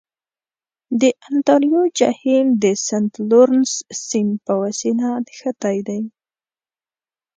[1.01, 3.71] د انتاریو جهیل د سنت لورنس
[4.05, 6.01] سیند په وسیله نښتی دی.